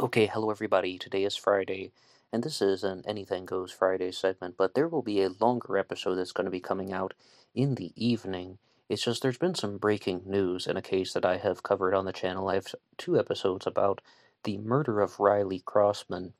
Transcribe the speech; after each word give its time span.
Okay, 0.00 0.24
hello 0.24 0.50
everybody. 0.50 0.96
Today 0.96 1.24
is 1.24 1.36
Friday, 1.36 1.92
and 2.32 2.42
this 2.42 2.62
is 2.62 2.84
an 2.84 3.02
Anything 3.06 3.44
Goes 3.44 3.70
Friday 3.70 4.12
segment, 4.12 4.54
but 4.56 4.72
there 4.72 4.88
will 4.88 5.02
be 5.02 5.20
a 5.20 5.28
longer 5.28 5.76
episode 5.76 6.14
that's 6.14 6.32
going 6.32 6.46
to 6.46 6.50
be 6.50 6.58
coming 6.58 6.90
out 6.90 7.12
in 7.54 7.74
the 7.74 7.92
evening. 7.96 8.56
It's 8.88 9.04
just 9.04 9.20
there's 9.20 9.36
been 9.36 9.54
some 9.54 9.76
breaking 9.76 10.22
news 10.24 10.66
in 10.66 10.78
a 10.78 10.82
case 10.82 11.12
that 11.12 11.26
I 11.26 11.36
have 11.36 11.62
covered 11.62 11.92
on 11.92 12.06
the 12.06 12.14
channel. 12.14 12.48
I 12.48 12.54
have 12.54 12.74
two 12.96 13.18
episodes 13.18 13.66
about 13.66 14.00
the 14.44 14.56
murder 14.56 15.02
of 15.02 15.20
Riley 15.20 15.62
Crossman, 15.66 16.32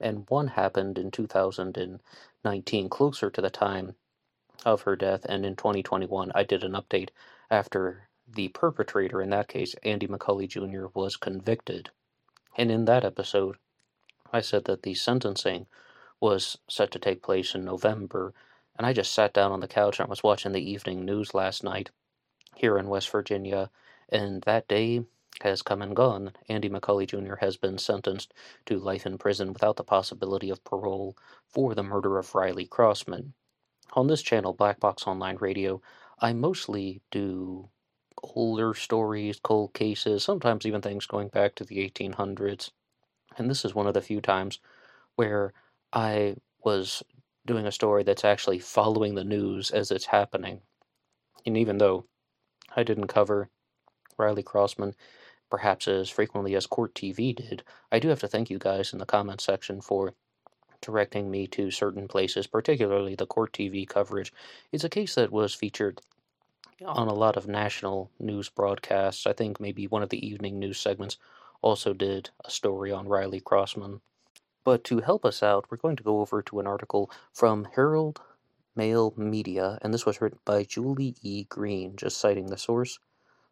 and 0.00 0.24
one 0.30 0.48
happened 0.48 0.96
in 0.96 1.10
2019, 1.10 2.88
closer 2.88 3.30
to 3.30 3.42
the 3.42 3.50
time 3.50 3.96
of 4.64 4.80
her 4.82 4.96
death, 4.96 5.26
and 5.28 5.44
in 5.44 5.56
2021 5.56 6.32
I 6.34 6.42
did 6.42 6.64
an 6.64 6.72
update 6.72 7.10
after 7.50 8.08
the 8.26 8.48
perpetrator 8.48 9.20
in 9.20 9.28
that 9.28 9.48
case, 9.48 9.74
Andy 9.82 10.06
McCauley 10.06 10.48
Jr., 10.48 10.86
was 10.94 11.18
convicted. 11.18 11.90
And 12.58 12.72
in 12.72 12.86
that 12.86 13.04
episode, 13.04 13.56
I 14.32 14.40
said 14.40 14.64
that 14.64 14.82
the 14.82 14.94
sentencing 14.94 15.68
was 16.20 16.58
set 16.68 16.90
to 16.90 16.98
take 16.98 17.22
place 17.22 17.54
in 17.54 17.64
November, 17.64 18.34
and 18.76 18.84
I 18.84 18.92
just 18.92 19.12
sat 19.12 19.32
down 19.32 19.52
on 19.52 19.60
the 19.60 19.68
couch 19.68 20.00
and 20.00 20.08
was 20.08 20.24
watching 20.24 20.50
the 20.50 20.70
evening 20.70 21.04
news 21.04 21.34
last 21.34 21.62
night 21.62 21.90
here 22.56 22.76
in 22.76 22.88
West 22.88 23.10
Virginia, 23.10 23.70
and 24.08 24.42
that 24.42 24.66
day 24.66 25.04
has 25.42 25.62
come 25.62 25.82
and 25.82 25.94
gone. 25.94 26.32
Andy 26.48 26.68
McCauley 26.68 27.06
Jr. 27.06 27.36
has 27.36 27.56
been 27.56 27.78
sentenced 27.78 28.34
to 28.66 28.80
life 28.80 29.06
in 29.06 29.18
prison 29.18 29.52
without 29.52 29.76
the 29.76 29.84
possibility 29.84 30.50
of 30.50 30.64
parole 30.64 31.16
for 31.46 31.76
the 31.76 31.84
murder 31.84 32.18
of 32.18 32.34
Riley 32.34 32.66
Crossman. 32.66 33.34
On 33.92 34.08
this 34.08 34.20
channel, 34.20 34.52
Black 34.52 34.80
Box 34.80 35.06
Online 35.06 35.36
Radio, 35.36 35.80
I 36.18 36.32
mostly 36.32 37.02
do 37.12 37.70
older 38.22 38.74
stories, 38.74 39.40
cold 39.42 39.74
cases, 39.74 40.24
sometimes 40.24 40.66
even 40.66 40.80
things 40.80 41.06
going 41.06 41.28
back 41.28 41.54
to 41.56 41.64
the 41.64 41.78
1800s. 41.88 42.70
And 43.36 43.50
this 43.50 43.64
is 43.64 43.74
one 43.74 43.86
of 43.86 43.94
the 43.94 44.02
few 44.02 44.20
times 44.20 44.58
where 45.16 45.52
I 45.92 46.36
was 46.64 47.02
doing 47.46 47.66
a 47.66 47.72
story 47.72 48.02
that's 48.02 48.24
actually 48.24 48.58
following 48.58 49.14
the 49.14 49.24
news 49.24 49.70
as 49.70 49.90
it's 49.90 50.06
happening. 50.06 50.60
And 51.46 51.56
even 51.56 51.78
though 51.78 52.06
I 52.76 52.82
didn't 52.82 53.06
cover 53.06 53.48
Riley 54.18 54.42
Crossman 54.42 54.94
perhaps 55.50 55.88
as 55.88 56.10
frequently 56.10 56.54
as 56.54 56.66
Court 56.66 56.94
TV 56.94 57.34
did, 57.34 57.62
I 57.90 57.98
do 57.98 58.08
have 58.08 58.20
to 58.20 58.28
thank 58.28 58.50
you 58.50 58.58
guys 58.58 58.92
in 58.92 58.98
the 58.98 59.06
comments 59.06 59.44
section 59.44 59.80
for 59.80 60.14
directing 60.80 61.30
me 61.30 61.46
to 61.48 61.70
certain 61.70 62.06
places, 62.06 62.46
particularly 62.46 63.14
the 63.14 63.26
Court 63.26 63.52
TV 63.52 63.88
coverage. 63.88 64.32
It's 64.72 64.84
a 64.84 64.88
case 64.88 65.14
that 65.14 65.32
was 65.32 65.54
featured 65.54 66.00
on 66.84 67.08
a 67.08 67.14
lot 67.14 67.36
of 67.36 67.48
national 67.48 68.10
news 68.20 68.48
broadcasts. 68.48 69.26
I 69.26 69.32
think 69.32 69.58
maybe 69.58 69.86
one 69.86 70.02
of 70.02 70.10
the 70.10 70.24
evening 70.24 70.58
news 70.58 70.78
segments 70.78 71.16
also 71.60 71.92
did 71.92 72.30
a 72.44 72.50
story 72.50 72.92
on 72.92 73.08
Riley 73.08 73.40
Crossman. 73.40 74.00
But 74.64 74.84
to 74.84 75.00
help 75.00 75.24
us 75.24 75.42
out, 75.42 75.66
we're 75.70 75.78
going 75.78 75.96
to 75.96 76.02
go 76.02 76.20
over 76.20 76.40
to 76.42 76.60
an 76.60 76.66
article 76.66 77.10
from 77.32 77.66
Herald 77.74 78.20
Mail 78.76 79.12
Media, 79.16 79.78
and 79.82 79.92
this 79.92 80.06
was 80.06 80.20
written 80.20 80.38
by 80.44 80.62
Julie 80.62 81.16
E. 81.20 81.44
Green, 81.44 81.96
just 81.96 82.18
citing 82.18 82.46
the 82.46 82.56
source. 82.56 83.00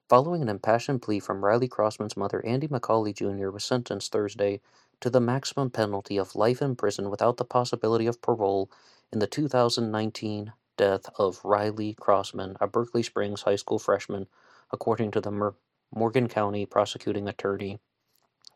Following 0.09 0.43
an 0.43 0.49
impassioned 0.49 1.03
plea 1.03 1.19
from 1.19 1.45
Riley 1.45 1.67
Crossman's 1.67 2.17
mother, 2.17 2.45
Andy 2.47 2.69
McCauley 2.69 3.13
Jr. 3.13 3.51
was 3.51 3.65
sentenced 3.65 4.13
Thursday 4.13 4.61
to 5.01 5.11
the 5.11 5.21
maximum 5.21 5.71
penalty 5.71 6.17
of 6.17 6.37
life 6.37 6.63
in 6.63 6.77
prison 6.77 7.11
without 7.11 7.39
the 7.39 7.45
possibility 7.45 8.07
of 8.07 8.23
parole 8.23 8.71
in 9.13 9.19
the 9.19 9.27
2019 9.27 10.53
death 10.77 11.09
of 11.19 11.45
Riley 11.45 11.95
Crossman, 11.95 12.57
a 12.61 12.67
Berkeley 12.67 13.03
Springs 13.03 13.43
High 13.43 13.57
School 13.57 13.79
freshman, 13.79 14.27
according 14.73 15.11
to 15.13 15.21
the 15.21 15.31
Mer- 15.31 15.57
Morgan 15.95 16.29
County 16.29 16.67
prosecuting 16.67 17.29
attorney 17.29 17.81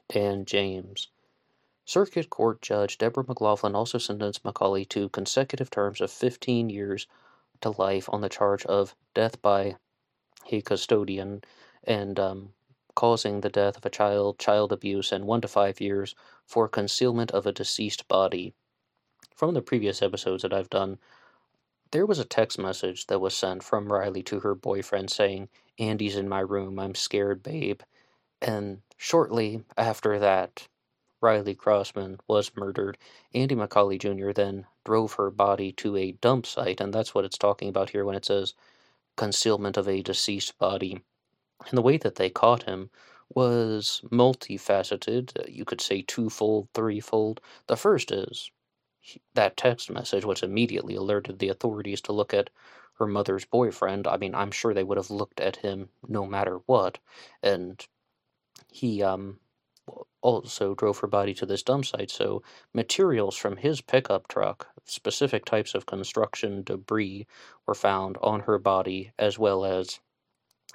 Dan 0.08 0.44
James. 0.44 1.08
Circuit 1.84 2.30
Court 2.30 2.60
Judge 2.60 2.98
Deborah 2.98 3.24
McLaughlin 3.26 3.74
also 3.74 3.98
sentenced 3.98 4.42
McCauley 4.42 4.88
to 4.90 5.08
consecutive 5.08 5.70
terms 5.70 6.00
of 6.00 6.10
15 6.10 6.68
years 6.68 7.06
to 7.60 7.70
life 7.70 8.08
on 8.12 8.20
the 8.20 8.28
charge 8.28 8.64
of 8.66 8.94
death 9.14 9.40
by 9.40 9.76
a 10.50 10.60
custodian 10.62 11.42
and 11.84 12.18
um, 12.18 12.52
causing 12.94 13.40
the 13.40 13.48
death 13.48 13.76
of 13.76 13.86
a 13.86 13.90
child, 13.90 14.38
child 14.38 14.72
abuse, 14.72 15.12
and 15.12 15.24
one 15.26 15.40
to 15.40 15.48
five 15.48 15.80
years 15.80 16.14
for 16.46 16.68
concealment 16.68 17.30
of 17.30 17.46
a 17.46 17.52
deceased 17.52 18.08
body. 18.08 18.54
From 19.34 19.54
the 19.54 19.62
previous 19.62 20.02
episodes 20.02 20.42
that 20.42 20.52
I've 20.52 20.70
done, 20.70 20.98
there 21.92 22.06
was 22.06 22.18
a 22.18 22.24
text 22.24 22.58
message 22.58 23.06
that 23.06 23.20
was 23.20 23.36
sent 23.36 23.62
from 23.62 23.92
Riley 23.92 24.22
to 24.24 24.40
her 24.40 24.54
boyfriend 24.54 25.10
saying, 25.10 25.48
Andy's 25.78 26.16
in 26.16 26.28
my 26.28 26.40
room, 26.40 26.78
I'm 26.78 26.94
scared, 26.94 27.42
babe. 27.42 27.80
And 28.40 28.82
shortly 28.96 29.64
after 29.76 30.18
that, 30.18 30.68
Riley 31.20 31.54
Crossman 31.54 32.18
was 32.28 32.56
murdered. 32.56 32.96
Andy 33.34 33.54
McCulley 33.54 33.98
Jr. 33.98 34.32
then 34.32 34.66
drove 34.84 35.14
her 35.14 35.30
body 35.30 35.72
to 35.72 35.96
a 35.96 36.12
dump 36.12 36.46
site, 36.46 36.80
and 36.80 36.94
that's 36.94 37.14
what 37.14 37.24
it's 37.24 37.38
talking 37.38 37.68
about 37.68 37.90
here 37.90 38.04
when 38.04 38.16
it 38.16 38.24
says 38.24 38.54
concealment 39.16 39.76
of 39.76 39.88
a 39.88 40.02
deceased 40.02 40.58
body. 40.58 41.02
And 41.68 41.76
the 41.76 41.82
way 41.82 41.98
that 41.98 42.14
they 42.14 42.30
caught 42.30 42.62
him 42.62 42.90
was 43.34 44.00
multifaceted. 44.10 45.32
You 45.48 45.64
could 45.64 45.80
say 45.80 46.02
twofold, 46.02 46.68
threefold. 46.74 47.40
The 47.66 47.76
first 47.76 48.10
is 48.10 48.50
that 49.34 49.56
text 49.56 49.90
message, 49.90 50.24
which 50.24 50.42
immediately 50.42 50.94
alerted 50.94 51.38
the 51.38 51.48
authorities 51.48 52.00
to 52.02 52.12
look 52.12 52.34
at 52.34 52.50
her 52.98 53.06
mother's 53.06 53.44
boyfriend. 53.44 54.06
I 54.06 54.16
mean, 54.18 54.34
I'm 54.34 54.50
sure 54.50 54.74
they 54.74 54.84
would 54.84 54.98
have 54.98 55.10
looked 55.10 55.40
at 55.40 55.56
him 55.56 55.88
no 56.06 56.26
matter 56.26 56.60
what. 56.66 56.98
And 57.42 57.84
he 58.70 59.02
um, 59.02 59.40
also 60.20 60.74
drove 60.74 60.98
her 60.98 61.06
body 61.06 61.34
to 61.34 61.46
this 61.46 61.62
dump 61.62 61.86
site. 61.86 62.10
So 62.10 62.42
materials 62.74 63.36
from 63.36 63.56
his 63.56 63.80
pickup 63.80 64.28
truck, 64.28 64.68
specific 64.84 65.44
types 65.44 65.74
of 65.74 65.86
construction 65.86 66.62
debris, 66.62 67.26
were 67.66 67.74
found 67.74 68.18
on 68.20 68.40
her 68.40 68.58
body 68.58 69.12
as 69.18 69.38
well 69.38 69.64
as 69.64 70.00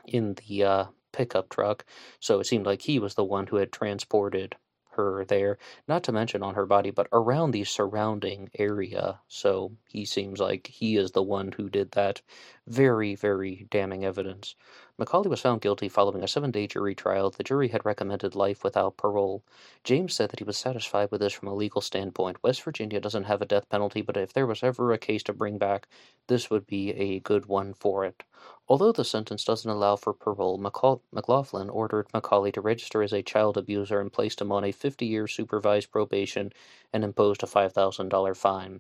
in 0.06 0.36
the 0.48 0.64
uh, 0.64 0.86
pickup 1.14 1.50
truck. 1.50 1.86
So 2.20 2.40
it 2.40 2.46
seemed 2.46 2.66
like 2.66 2.82
he 2.82 3.00
was 3.00 3.16
the 3.16 3.24
one 3.24 3.48
who 3.48 3.58
had 3.58 3.72
transported 3.72 4.56
her 4.96 5.26
there, 5.26 5.58
not 5.88 6.04
to 6.06 6.12
mention 6.12 6.44
on 6.44 6.56
her 6.56 6.66
body, 6.66 6.92
but 6.92 7.08
around 7.14 7.52
the 7.52 7.64
surrounding 7.66 8.50
area. 8.60 9.22
So 9.28 9.74
he 9.90 10.06
seems 10.06 10.40
like 10.40 10.68
he 10.68 10.98
is 10.98 11.12
the 11.12 11.24
one 11.24 11.54
who 11.54 11.70
did 11.70 11.92
that. 11.94 12.22
Very, 12.68 13.16
very 13.16 13.68
damning 13.72 14.06
evidence. 14.06 14.56
McCauley 14.98 15.28
was 15.28 15.42
found 15.42 15.60
guilty 15.60 15.90
following 15.90 16.24
a 16.24 16.28
seven 16.28 16.52
day 16.52 16.68
jury 16.68 16.96
trial. 16.96 17.30
The 17.30 17.44
jury 17.44 17.68
had 17.68 17.84
recommended 17.84 18.34
life 18.34 18.64
without 18.64 18.96
parole. 18.96 19.44
James 19.84 20.14
said 20.14 20.30
that 20.30 20.40
he 20.40 20.46
was 20.46 20.56
satisfied 20.56 21.12
with 21.12 21.20
this 21.20 21.34
from 21.34 21.50
a 21.50 21.54
legal 21.54 21.82
standpoint. 21.82 22.42
West 22.42 22.62
Virginia 22.64 23.02
doesn't 23.02 23.26
have 23.26 23.42
a 23.42 23.46
death 23.46 23.68
penalty, 23.68 24.02
but 24.02 24.16
if 24.16 24.32
there 24.32 24.48
was 24.48 24.64
ever 24.64 24.94
a 24.94 24.98
case 24.98 25.22
to 25.24 25.34
bring 25.34 25.58
back, 25.58 25.90
this 26.28 26.50
would 26.50 26.66
be 26.66 26.92
a 26.92 27.20
good 27.20 27.48
one 27.48 27.74
for 27.74 28.06
it. 28.06 28.24
Although 28.70 28.94
the 28.94 29.04
sentence 29.04 29.44
doesn't 29.44 29.70
allow 29.70 29.98
for 29.98 30.14
parole, 30.14 30.58
McLaughlin 30.58 31.70
ordered 31.70 32.08
McCauley 32.14 32.54
to 32.54 32.62
register 32.62 33.04
as 33.04 33.12
a 33.12 33.22
child 33.22 33.58
abuser 33.58 34.00
and 34.00 34.14
placed 34.14 34.40
him 34.40 34.50
on 34.50 34.64
a 34.64 34.72
50 34.72 35.06
year 35.06 35.28
supervised 35.28 35.92
probation 35.92 36.54
and 36.94 37.04
imposed 37.04 37.44
a 37.44 37.48
$5,000 37.48 38.38
fine. 38.38 38.80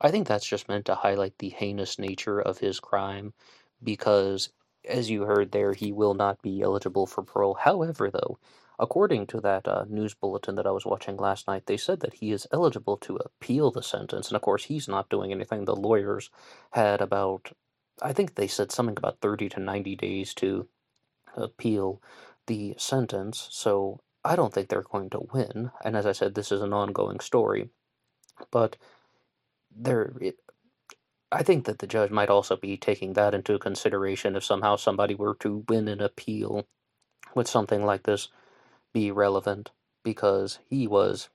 I 0.00 0.12
think 0.12 0.28
that's 0.28 0.46
just 0.46 0.68
meant 0.68 0.84
to 0.84 0.94
highlight 0.94 1.38
the 1.38 1.48
heinous 1.48 1.98
nature 1.98 2.40
of 2.40 2.58
his 2.58 2.78
crime 2.78 3.34
because 3.82 4.50
as 4.88 5.10
you 5.10 5.22
heard 5.22 5.52
there, 5.52 5.72
he 5.72 5.92
will 5.92 6.14
not 6.14 6.42
be 6.42 6.62
eligible 6.62 7.06
for 7.06 7.22
parole. 7.22 7.54
However, 7.54 8.10
though, 8.10 8.38
according 8.78 9.26
to 9.28 9.40
that 9.40 9.68
uh, 9.68 9.84
news 9.88 10.14
bulletin 10.14 10.54
that 10.56 10.66
I 10.66 10.70
was 10.70 10.86
watching 10.86 11.16
last 11.16 11.46
night, 11.46 11.66
they 11.66 11.76
said 11.76 12.00
that 12.00 12.14
he 12.14 12.32
is 12.32 12.46
eligible 12.52 12.96
to 12.98 13.16
appeal 13.16 13.70
the 13.70 13.82
sentence. 13.82 14.28
And 14.28 14.36
of 14.36 14.42
course, 14.42 14.64
he's 14.64 14.88
not 14.88 15.10
doing 15.10 15.32
anything. 15.32 15.64
The 15.64 15.76
lawyers 15.76 16.30
had 16.72 17.00
about, 17.00 17.52
I 18.00 18.12
think 18.12 18.34
they 18.34 18.46
said 18.46 18.72
something 18.72 18.96
about 18.96 19.20
30 19.20 19.50
to 19.50 19.60
90 19.60 19.96
days 19.96 20.34
to 20.34 20.68
appeal 21.36 22.02
the 22.46 22.74
sentence. 22.78 23.48
So 23.50 24.00
I 24.24 24.36
don't 24.36 24.52
think 24.52 24.68
they're 24.68 24.82
going 24.82 25.10
to 25.10 25.26
win. 25.32 25.70
And 25.84 25.96
as 25.96 26.06
I 26.06 26.12
said, 26.12 26.34
this 26.34 26.50
is 26.50 26.62
an 26.62 26.72
ongoing 26.72 27.20
story. 27.20 27.70
But 28.50 28.76
there, 29.74 30.12
I 31.32 31.44
think 31.44 31.64
that 31.66 31.78
the 31.78 31.86
judge 31.86 32.10
might 32.10 32.28
also 32.28 32.56
be 32.56 32.76
taking 32.76 33.12
that 33.12 33.34
into 33.34 33.58
consideration 33.58 34.34
if 34.34 34.44
somehow 34.44 34.76
somebody 34.76 35.14
were 35.14 35.36
to 35.36 35.64
win 35.68 35.86
an 35.86 36.00
appeal. 36.00 36.66
Would 37.34 37.46
something 37.46 37.84
like 37.84 38.02
this 38.02 38.28
be 38.92 39.12
relevant? 39.12 39.70
Because 40.02 40.58
he 40.68 40.88
was 40.88 41.28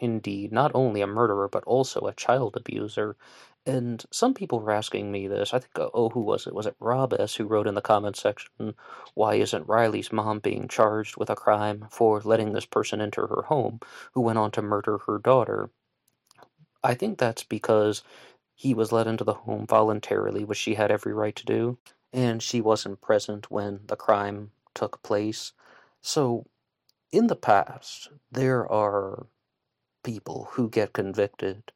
indeed 0.00 0.52
not 0.52 0.72
only 0.74 1.00
a 1.00 1.06
murderer 1.06 1.48
but 1.48 1.64
also 1.64 2.00
a 2.00 2.12
child 2.12 2.56
abuser. 2.56 3.16
And 3.64 4.04
some 4.10 4.34
people 4.34 4.60
were 4.60 4.72
asking 4.72 5.10
me 5.10 5.26
this. 5.26 5.54
I 5.54 5.58
think, 5.58 5.72
oh, 5.78 6.10
who 6.10 6.20
was 6.20 6.46
it? 6.46 6.54
Was 6.54 6.66
it 6.66 6.76
Rob 6.78 7.14
S. 7.14 7.36
who 7.36 7.46
wrote 7.46 7.66
in 7.66 7.74
the 7.74 7.80
comment 7.80 8.16
section, 8.16 8.74
why 9.14 9.36
isn't 9.36 9.66
Riley's 9.66 10.12
mom 10.12 10.40
being 10.40 10.68
charged 10.68 11.16
with 11.16 11.30
a 11.30 11.36
crime 11.36 11.86
for 11.90 12.20
letting 12.20 12.52
this 12.52 12.66
person 12.66 13.00
enter 13.00 13.26
her 13.28 13.42
home 13.46 13.80
who 14.12 14.20
went 14.20 14.38
on 14.38 14.50
to 14.50 14.60
murder 14.60 14.98
her 15.06 15.18
daughter? 15.18 15.70
I 16.82 16.92
think 16.94 17.16
that's 17.16 17.42
because 17.42 18.02
he 18.54 18.74
was 18.74 18.92
let 18.92 19.06
into 19.06 19.24
the 19.24 19.34
home 19.34 19.66
voluntarily, 19.66 20.44
which 20.44 20.58
she 20.58 20.74
had 20.74 20.90
every 20.90 21.14
right 21.14 21.36
to 21.36 21.44
do, 21.44 21.78
and 22.12 22.42
she 22.42 22.60
wasn't 22.60 23.00
present 23.00 23.50
when 23.50 23.80
the 23.86 23.96
crime 23.96 24.52
took 24.74 25.02
place. 25.02 25.52
So 26.02 26.46
in 27.12 27.28
the 27.28 27.36
past, 27.36 28.10
there 28.30 28.70
are 28.70 29.26
people 30.04 30.48
who 30.52 30.68
get 30.70 30.92
convicted 30.92 31.72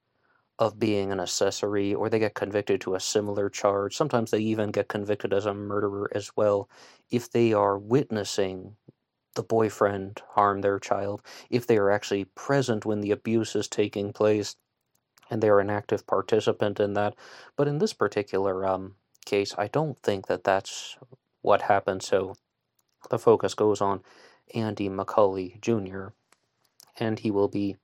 of 0.58 0.78
being 0.78 1.12
an 1.12 1.20
accessory 1.20 1.94
or 1.94 2.08
they 2.08 2.18
get 2.18 2.34
convicted 2.34 2.80
to 2.82 2.94
a 2.94 3.00
similar 3.00 3.48
charge. 3.50 3.96
Sometimes 3.96 4.30
they 4.30 4.40
even 4.40 4.70
get 4.72 4.88
convicted 4.88 5.32
as 5.32 5.46
a 5.46 5.54
murderer 5.54 6.10
as 6.14 6.32
well 6.36 6.68
if 7.10 7.30
they 7.30 7.52
are 7.52 7.78
witnessing 7.78 8.76
the 9.34 9.42
boyfriend 9.42 10.22
harm 10.30 10.60
their 10.62 10.78
child, 10.78 11.22
if 11.50 11.66
they 11.66 11.76
are 11.78 11.90
actually 11.90 12.24
present 12.24 12.86
when 12.86 13.00
the 13.00 13.12
abuse 13.12 13.56
is 13.56 13.68
taking 13.68 14.12
place 14.12 14.56
and 15.30 15.42
they 15.42 15.48
are 15.48 15.60
an 15.60 15.70
active 15.70 16.06
participant 16.06 16.80
in 16.80 16.94
that. 16.94 17.14
But 17.56 17.68
in 17.68 17.78
this 17.78 17.92
particular 17.92 18.66
um, 18.66 18.94
case, 19.24 19.54
I 19.58 19.68
don't 19.68 19.98
think 19.98 20.26
that 20.26 20.44
that's 20.44 20.96
what 21.42 21.62
happened. 21.62 22.02
So 22.02 22.34
the 23.10 23.18
focus 23.18 23.54
goes 23.54 23.80
on 23.80 24.02
Andy 24.54 24.88
McCauley 24.88 25.60
Jr., 25.60 26.08
and 26.98 27.18
he 27.18 27.30
will 27.30 27.48
be 27.48 27.76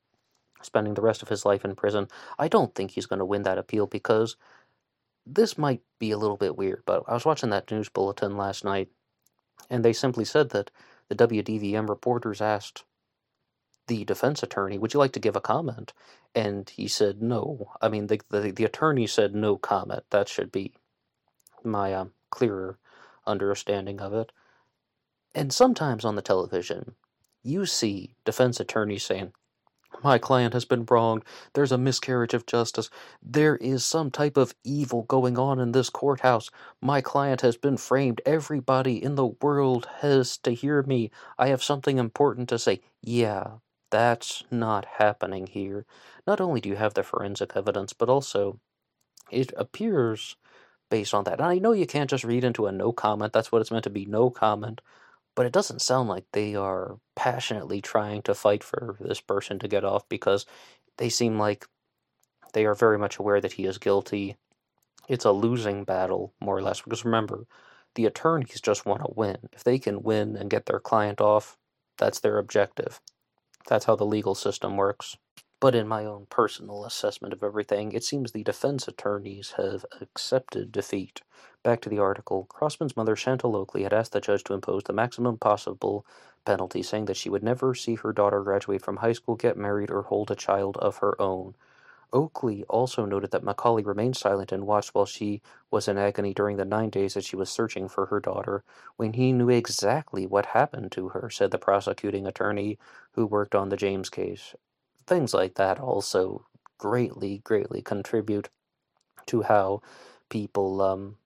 spending 0.63 0.95
the 0.95 1.03
rest 1.03 1.23
of 1.23 1.29
his 1.29 1.45
life 1.45 1.65
in 1.65 1.75
prison. 1.77 2.09
I 2.39 2.49
don't 2.49 2.75
think 2.75 2.91
he's 2.91 3.07
going 3.07 3.19
to 3.19 3.25
win 3.25 3.43
that 3.43 3.59
appeal 3.59 3.87
because 3.87 4.37
this 5.27 5.57
might 5.57 5.83
be 5.99 6.11
a 6.11 6.19
little 6.19 6.37
bit 6.37 6.57
weird, 6.57 6.83
but 6.87 7.03
I 7.07 7.15
was 7.15 7.25
watching 7.25 7.51
that 7.51 7.71
news 7.71 7.89
bulletin 7.89 8.37
last 8.37 8.65
night, 8.65 8.89
and 9.71 9.85
they 9.85 9.93
simply 9.93 10.25
said 10.25 10.51
that 10.51 10.71
the 11.09 11.15
WDVM 11.15 11.89
reporters 11.89 12.41
asked 12.41 12.85
the 13.87 14.05
defense 14.05 14.43
attorney, 14.43 14.79
"Would 14.79 14.95
you 14.95 15.01
like 15.01 15.13
to 15.13 15.21
give 15.21 15.37
a 15.37 15.41
comment?" 15.41 15.93
And 16.35 16.69
he 16.71 16.89
said 16.89 17.23
no. 17.23 17.73
I 17.81 17.89
mean, 17.89 18.07
the 18.09 18.21
the, 18.31 18.51
the 18.53 18.65
attorney 18.65 19.07
said 19.07 19.35
no 19.35 19.57
comment. 19.57 20.05
That 20.11 20.29
should 20.29 20.53
be 20.53 20.75
my 21.65 21.95
um, 21.95 22.13
clearer 22.31 22.79
understanding 23.27 24.01
of 24.01 24.13
it. 24.15 24.33
And 25.35 25.53
sometimes 25.53 26.05
on 26.05 26.17
the 26.17 26.23
television, 26.23 26.95
you 27.43 27.67
see 27.67 28.15
defense 28.25 28.61
attorneys 28.61 29.05
saying, 29.05 29.33
my 30.03 30.19
client 30.19 30.55
has 30.55 30.65
been 30.65 30.85
wronged. 30.91 31.25
There's 31.53 31.73
a 31.73 31.79
miscarriage 31.79 32.35
of 32.35 32.47
justice. 32.47 32.91
There 33.23 33.57
is 33.57 33.87
some 33.87 34.11
type 34.11 34.37
of 34.37 34.55
evil 34.65 35.03
going 35.05 35.39
on 35.39 35.61
in 35.61 35.73
this 35.73 35.89
courthouse. 35.91 36.51
My 36.81 37.01
client 37.01 37.43
has 37.43 37.57
been 37.57 37.77
framed. 37.77 38.21
Everybody 38.27 39.03
in 39.03 39.15
the 39.15 39.27
world 39.27 39.89
has 40.01 40.37
to 40.39 40.51
hear 40.51 40.83
me. 40.83 41.11
I 41.39 41.49
have 41.49 41.63
something 41.63 41.99
important 41.99 42.49
to 42.51 42.59
say. 42.59 42.81
Yeah, 43.03 43.59
that's 43.95 44.43
not 44.51 44.85
happening 44.99 45.47
here. 45.47 45.87
Not 46.27 46.41
only 46.41 46.61
do 46.61 46.69
you 46.69 46.77
have 46.77 46.95
the 46.95 47.05
forensic 47.05 47.53
evidence, 47.55 47.93
but 47.93 48.09
also 48.09 48.59
it 49.31 49.53
appears 49.57 50.37
based 50.91 51.15
on 51.15 51.25
that. 51.25 51.41
And 51.41 51.47
I 51.47 51.59
know 51.59 51.73
you 51.73 51.87
can't 51.87 52.11
just 52.11 52.25
read 52.25 52.45
into 52.45 52.67
a 52.67 52.73
no 52.73 52.93
comment. 52.93 53.33
That's 53.33 53.51
what 53.51 53.63
it's 53.63 53.71
meant 53.71 53.85
to 53.85 53.91
be 53.91 54.05
no 54.05 54.31
comment 54.31 54.81
but 55.35 55.47
it 55.47 55.53
doesn't 55.53 55.83
sound 55.83 56.09
like 56.09 56.25
they 56.33 56.55
are 56.55 56.99
passionately 57.17 57.81
trying 57.81 58.23
to 58.23 58.35
fight 58.35 58.63
for 58.63 58.97
this 59.01 59.21
person 59.21 59.59
to 59.59 59.69
get 59.69 59.85
off 59.85 60.09
because 60.09 60.47
they 60.99 61.09
seem 61.09 61.39
like 61.39 61.67
they 62.53 62.65
are 62.65 62.75
very 62.75 62.99
much 62.99 63.19
aware 63.19 63.41
that 63.41 63.55
he 63.55 63.65
is 63.65 63.79
guilty. 63.79 64.37
It's 65.09 65.25
a 65.25 65.33
losing 65.33 65.85
battle, 65.85 66.33
more 66.41 66.57
or 66.57 66.63
less, 66.63 66.83
because 66.83 67.05
remember, 67.05 67.47
the 67.97 68.07
attorneys 68.07 68.61
just 68.61 68.87
want 68.87 69.03
to 69.03 69.13
win. 69.15 69.49
If 69.53 69.65
they 69.65 69.79
can 69.79 70.03
win 70.03 70.37
and 70.37 70.51
get 70.51 70.67
their 70.67 70.81
client 70.81 71.21
off, 71.21 71.59
that's 71.99 72.21
their 72.21 72.39
objective. 72.39 73.01
That's 73.69 73.87
how 73.87 73.97
the 73.97 74.07
legal 74.07 74.35
system 74.35 74.77
works. 74.77 75.17
But 75.61 75.75
in 75.75 75.89
my 75.89 76.05
own 76.05 76.27
personal 76.29 76.85
assessment 76.85 77.33
of 77.33 77.43
everything, 77.43 77.93
it 77.93 78.05
seems 78.05 78.33
the 78.33 78.43
defense 78.43 78.87
attorneys 78.87 79.53
have 79.53 79.87
accepted 80.01 80.73
defeat. 80.73 81.23
Back 81.63 81.81
to 81.83 81.89
the 81.89 81.99
article. 81.99 82.45
Crossman's 82.45 82.97
mother, 82.97 83.17
Chantal 83.17 83.57
Oakley, 83.57 83.85
had 83.85 83.95
asked 83.95 84.13
the 84.13 84.21
judge 84.21 84.45
to 84.45 84.53
impose 84.53 84.83
the 84.85 84.93
maximum 84.93 85.39
possible 85.39 86.05
penalty, 86.45 86.83
saying 86.83 87.07
that 87.07 87.17
she 87.17 87.31
would 87.31 87.43
never 87.43 87.75
see 87.75 87.95
her 87.95 88.13
daughter 88.13 88.43
graduate 88.43 88.83
from 88.83 88.99
high 88.99 89.15
school, 89.15 89.37
get 89.37 89.57
married, 89.57 89.91
or 89.91 90.03
hold 90.03 90.31
a 90.31 90.37
child 90.37 90.77
of 90.77 90.99
her 90.99 91.19
own. 91.21 91.55
Oakley 92.15 92.65
also 92.69 93.05
noted 93.05 93.33
that 93.33 93.45
McCauley 93.45 93.85
remained 93.85 94.17
silent 94.17 94.53
and 94.53 94.67
watched 94.67 94.95
while 94.95 95.07
she 95.07 95.43
was 95.71 95.89
in 95.89 95.99
agony 95.99 96.33
during 96.33 96.57
the 96.57 96.65
nine 96.65 96.91
days 96.91 97.15
that 97.15 97.25
she 97.25 97.37
was 97.37 97.51
searching 97.51 97.89
for 97.89 98.07
her 98.07 98.21
daughter, 98.21 98.65
when 98.97 99.15
he 99.15 99.33
knew 99.33 99.51
exactly 99.51 100.27
what 100.27 100.47
happened 100.47 100.93
to 100.93 101.11
her, 101.11 101.29
said 101.29 101.51
the 101.51 101.59
prosecuting 101.59 102.27
attorney 102.27 102.79
who 103.13 103.27
worked 103.27 103.55
on 103.55 103.69
the 103.71 103.77
James 103.77 104.11
case. 104.11 104.55
Things 105.07 105.35
like 105.35 105.57
that 105.57 105.81
also 105.81 106.47
greatly, 106.79 107.39
greatly 107.45 107.83
contribute 107.83 108.49
to 109.27 109.43
how 109.43 109.83
people 110.31 110.81
um, 110.83 111.17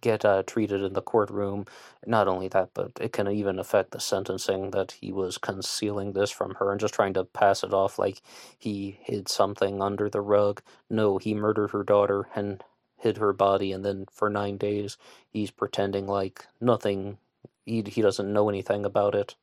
get 0.00 0.24
uh, 0.24 0.42
treated 0.44 0.82
in 0.82 0.94
the 0.94 1.02
courtroom. 1.02 1.66
Not 2.06 2.28
only 2.28 2.48
that, 2.48 2.70
but 2.74 2.92
it 3.00 3.12
can 3.12 3.28
even 3.28 3.58
affect 3.58 3.92
the 3.92 4.00
sentencing 4.00 4.70
that 4.72 4.92
he 4.92 5.12
was 5.12 5.38
concealing 5.38 6.12
this 6.12 6.30
from 6.30 6.56
her 6.56 6.70
and 6.72 6.80
just 6.80 6.94
trying 6.94 7.14
to 7.14 7.24
pass 7.24 7.64
it 7.64 7.74
off 7.74 7.98
like 7.98 8.22
he 8.58 8.98
hid 9.02 9.28
something 9.28 9.82
under 9.82 10.08
the 10.10 10.20
rug. 10.20 10.62
No, 10.90 11.18
he 11.18 11.34
murdered 11.34 11.70
her 11.70 11.84
daughter 11.84 12.28
and 12.34 12.62
hid 12.96 13.18
her 13.18 13.32
body, 13.32 13.72
and 13.72 13.84
then 13.84 14.06
for 14.12 14.30
nine 14.30 14.56
days 14.58 14.96
he's 15.30 15.50
pretending 15.50 16.06
like 16.06 16.46
nothing. 16.60 17.18
He, 17.64 17.82
he 17.82 18.02
doesn't 18.02 18.32
know 18.32 18.48
anything 18.48 18.84
about 18.84 19.14
it. 19.14 19.36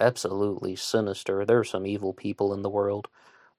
Absolutely 0.00 0.76
sinister. 0.76 1.44
There 1.44 1.60
are 1.60 1.64
some 1.64 1.86
evil 1.86 2.12
people 2.12 2.52
in 2.54 2.62
the 2.62 2.70
world. 2.70 3.08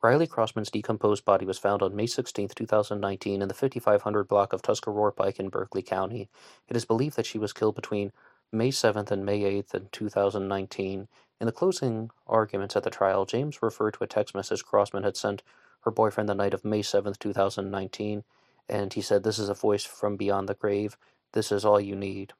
Riley 0.05 0.27
Crossman's 0.27 0.69
decomposed 0.69 1.25
body 1.25 1.47
was 1.47 1.57
found 1.57 1.81
on 1.81 1.95
May 1.95 2.05
16, 2.05 2.49
2019, 2.49 3.41
in 3.41 3.47
the 3.47 3.55
5500 3.55 4.27
block 4.27 4.53
of 4.53 4.61
Tuscarora 4.61 5.11
Pike 5.11 5.39
in 5.39 5.49
Berkeley 5.49 5.81
County. 5.81 6.29
It 6.67 6.77
is 6.77 6.85
believed 6.85 7.15
that 7.15 7.25
she 7.25 7.39
was 7.39 7.53
killed 7.53 7.73
between 7.73 8.11
May 8.51 8.69
7th 8.69 9.09
and 9.09 9.25
May 9.25 9.41
8th 9.41 9.73
in 9.73 9.87
2019. 9.91 11.07
In 11.41 11.45
the 11.47 11.51
closing 11.51 12.11
arguments 12.27 12.75
at 12.75 12.83
the 12.83 12.91
trial, 12.91 13.25
James 13.25 13.63
referred 13.63 13.95
to 13.95 14.03
a 14.03 14.07
text 14.07 14.35
message 14.35 14.63
Crossman 14.63 15.01
had 15.01 15.17
sent 15.17 15.41
her 15.81 15.89
boyfriend 15.89 16.29
the 16.29 16.35
night 16.35 16.53
of 16.53 16.63
May 16.63 16.83
7th, 16.83 17.17
2019, 17.17 18.23
and 18.69 18.93
he 18.93 19.01
said, 19.01 19.23
This 19.23 19.39
is 19.39 19.49
a 19.49 19.55
voice 19.55 19.85
from 19.85 20.17
beyond 20.17 20.47
the 20.47 20.53
grave. 20.53 20.97
This 21.31 21.51
is 21.51 21.65
all 21.65 21.81
you 21.81 21.95
need. 21.95 22.33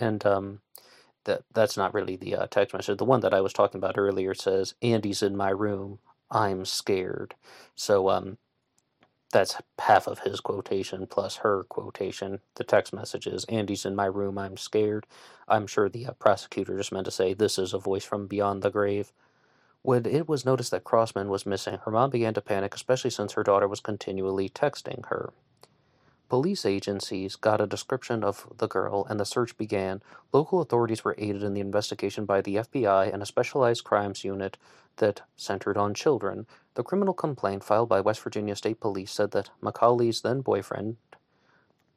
And 0.00 0.24
um, 0.24 0.62
that 1.24 1.42
that's 1.52 1.76
not 1.76 1.92
really 1.92 2.16
the 2.16 2.34
uh, 2.34 2.46
text 2.46 2.72
message. 2.72 2.96
The 2.96 3.04
one 3.04 3.20
that 3.20 3.34
I 3.34 3.42
was 3.42 3.52
talking 3.52 3.76
about 3.78 3.98
earlier 3.98 4.32
says, 4.32 4.72
Andy's 4.80 5.22
in 5.22 5.36
my 5.36 5.50
room. 5.50 5.98
I'm 6.30 6.64
scared. 6.64 7.34
So 7.76 8.10
um, 8.10 8.38
that's 9.32 9.56
half 9.78 10.06
of 10.08 10.20
his 10.20 10.40
quotation 10.40 11.06
plus 11.06 11.36
her 11.38 11.64
quotation. 11.64 12.40
The 12.56 12.64
text 12.64 12.92
message 12.92 13.26
is 13.26 13.44
Andy's 13.46 13.86
in 13.86 13.96
my 13.96 14.06
room. 14.06 14.38
I'm 14.38 14.56
scared. 14.56 15.06
I'm 15.48 15.66
sure 15.66 15.88
the 15.88 16.06
uh, 16.06 16.12
prosecutor 16.12 16.76
just 16.78 16.92
meant 16.92 17.06
to 17.06 17.10
say 17.12 17.34
this 17.34 17.58
is 17.58 17.74
a 17.74 17.78
voice 17.78 18.04
from 18.04 18.26
beyond 18.26 18.62
the 18.62 18.70
grave. 18.70 19.12
When 19.82 20.06
it 20.06 20.28
was 20.28 20.44
noticed 20.46 20.72
that 20.72 20.84
Crossman 20.84 21.28
was 21.28 21.46
missing, 21.46 21.78
her 21.84 21.92
mom 21.92 22.10
began 22.10 22.34
to 22.34 22.42
panic, 22.42 22.74
especially 22.74 23.10
since 23.10 23.32
her 23.34 23.44
daughter 23.44 23.68
was 23.68 23.80
continually 23.80 24.48
texting 24.50 25.06
her. 25.06 25.32
Police 26.30 26.64
agencies 26.64 27.34
got 27.34 27.60
a 27.60 27.66
description 27.66 28.22
of 28.22 28.46
the 28.56 28.68
girl 28.68 29.04
and 29.10 29.18
the 29.18 29.24
search 29.24 29.58
began. 29.58 30.00
Local 30.32 30.60
authorities 30.60 31.02
were 31.02 31.16
aided 31.18 31.42
in 31.42 31.54
the 31.54 31.60
investigation 31.60 32.24
by 32.24 32.40
the 32.40 32.54
FBI 32.54 33.12
and 33.12 33.20
a 33.20 33.26
specialized 33.26 33.82
crimes 33.82 34.22
unit 34.22 34.56
that 34.98 35.22
centered 35.36 35.76
on 35.76 35.92
children. 35.92 36.46
The 36.74 36.84
criminal 36.84 37.14
complaint 37.14 37.64
filed 37.64 37.88
by 37.88 38.00
West 38.00 38.20
Virginia 38.20 38.54
State 38.54 38.78
Police 38.78 39.10
said 39.10 39.32
that 39.32 39.50
McCauley's 39.60 40.20
then 40.20 40.40
boyfriend, 40.40 40.98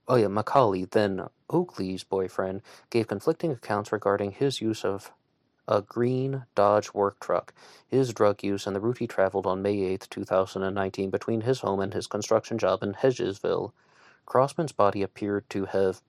oh 0.07 0.15
yeah, 0.15 0.25
McCauley, 0.25 0.89
then 0.89 1.27
Oakley's 1.47 2.03
boyfriend, 2.03 2.63
gave 2.89 3.07
conflicting 3.07 3.51
accounts 3.51 3.91
regarding 3.91 4.31
his 4.31 4.59
use 4.59 4.83
of 4.83 5.11
a 5.67 5.83
green 5.83 6.45
Dodge 6.55 6.91
work 6.91 7.19
truck, 7.19 7.53
his 7.87 8.11
drug 8.11 8.43
use, 8.43 8.65
and 8.65 8.75
the 8.75 8.81
route 8.81 8.97
he 8.97 9.05
traveled 9.05 9.45
on 9.45 9.61
May 9.61 9.79
8, 9.83 10.07
2019, 10.09 11.11
between 11.11 11.41
his 11.41 11.59
home 11.59 11.79
and 11.79 11.93
his 11.93 12.07
construction 12.07 12.57
job 12.57 12.81
in 12.81 12.93
Hedgesville. 12.95 13.73
Crossman's 14.25 14.71
body 14.71 15.01
appeared 15.01 15.49
to 15.51 15.65
have 15.65 16.01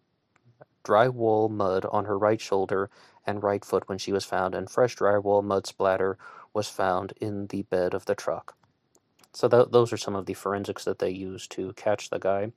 drywall 0.84 1.50
mud 1.50 1.86
on 1.90 2.04
her 2.04 2.18
right 2.18 2.40
shoulder 2.40 2.90
and 3.26 3.42
right 3.42 3.64
foot 3.64 3.88
when 3.88 3.98
she 3.98 4.12
was 4.12 4.24
found, 4.24 4.54
and 4.54 4.70
fresh 4.70 4.96
drywall 4.96 5.42
mud 5.42 5.66
splatter 5.66 6.18
was 6.52 6.68
found 6.68 7.12
in 7.20 7.46
the 7.48 7.62
bed 7.62 7.94
of 7.94 8.04
the 8.04 8.14
truck. 8.14 8.54
So 9.32 9.48
th- 9.48 9.68
those 9.70 9.92
are 9.92 9.96
some 9.96 10.14
of 10.14 10.26
the 10.26 10.34
forensics 10.34 10.84
that 10.84 10.98
they 10.98 11.10
used 11.10 11.50
to 11.52 11.72
catch 11.72 12.10
the 12.10 12.18
guy. 12.18 12.52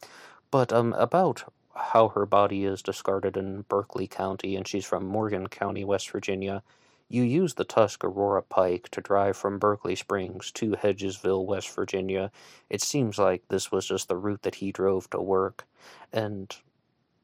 But 0.52 0.72
um, 0.72 0.94
about 0.94 1.52
how 1.76 2.10
her 2.10 2.26
body 2.26 2.66
is 2.66 2.82
discarded 2.82 3.38
in 3.38 3.62
Berkeley 3.64 4.08
County, 4.08 4.56
and 4.56 4.68
she's 4.68 4.86
from 4.86 5.06
Morgan 5.06 5.48
County, 5.48 5.84
West 5.84 6.10
Virginia. 6.12 6.64
You 7.10 7.24
use 7.24 7.54
the 7.54 7.64
Tuscarora 7.66 8.44
Pike 8.44 8.90
to 8.92 9.02
drive 9.02 9.38
from 9.38 9.60
Berkeley 9.60 9.96
Springs 9.96 10.52
to 10.54 10.72
Hedgesville, 10.72 11.46
West 11.46 11.74
Virginia. 11.74 12.32
It 12.70 12.82
seems 12.82 13.18
like 13.18 13.44
this 13.48 13.72
was 13.72 13.88
just 13.88 14.08
the 14.10 14.18
route 14.18 14.42
that 14.42 14.56
he 14.56 14.72
drove 14.72 15.10
to 15.12 15.22
work, 15.22 15.66
and 16.12 16.54